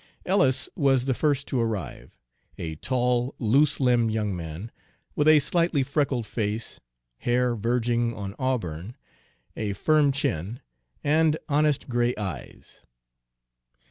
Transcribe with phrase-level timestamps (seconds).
[0.25, 2.17] Ellis was the first to arrive,
[2.57, 4.71] a tall, loose limbed young man,
[5.15, 6.79] with a slightly freckled face,
[7.17, 8.95] hair verging on auburn,
[9.55, 10.59] a firm chin,
[11.03, 12.79] and honest gray eyes.